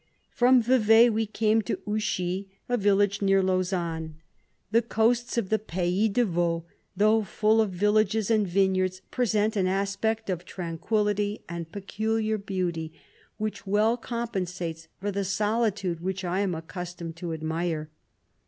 From 0.31 0.63
Vevai 0.63 1.11
we 1.11 1.27
came 1.27 1.61
to 1.61 1.77
Ouchy, 1.87 2.47
a 2.67 2.75
village 2.75 3.21
near 3.21 3.43
Lausanne. 3.43 4.15
The 4.71 4.81
coasts 4.81 5.37
of 5.37 5.45
136 5.51 5.51
the 5.51 5.71
Pays 5.71 6.09
de 6.09 6.25
Vaud, 6.25 6.63
though 6.97 7.21
full 7.21 7.61
of 7.61 7.69
vil 7.69 7.93
lages 7.93 8.31
and 8.31 8.47
vineyards, 8.47 9.03
present 9.11 9.55
an 9.55 9.67
aspect 9.67 10.27
of 10.31 10.43
tranquillity 10.43 11.43
and 11.47 11.71
peculiar 11.71 12.39
beauty 12.39 12.91
which 13.37 13.67
well 13.67 13.95
compensates 13.95 14.87
for 14.99 15.11
the 15.11 15.23
soli 15.23 15.69
tude 15.71 15.99
which 15.99 16.25
I 16.25 16.39
am 16.39 16.55
accustomed 16.55 17.15
to 17.17 17.31
admire. 17.31 17.91